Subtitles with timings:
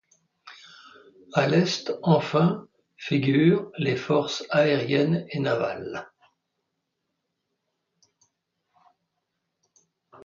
[1.35, 2.67] À l'Est enfin
[2.97, 6.09] figurent les forces aérienne et navale.